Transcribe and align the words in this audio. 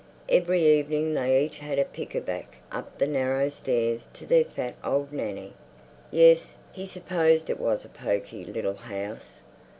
Every 0.29 0.65
evening 0.67 1.13
they 1.13 1.45
each 1.45 1.59
had 1.59 1.77
a 1.77 1.85
pick 1.85 2.15
a 2.15 2.21
back 2.21 2.55
up 2.71 2.97
the 2.97 3.05
narrow 3.05 3.49
stairs 3.49 4.07
to 4.13 4.25
their 4.25 4.43
fat 4.45 4.73
old 4.83 5.13
Nanny. 5.13 5.53
Yes, 6.09 6.57
he 6.71 6.87
supposed 6.87 7.51
it 7.51 7.59
was 7.59 7.85
a 7.85 7.89
poky 7.89 8.43
little 8.43 8.73
house. 8.73 9.41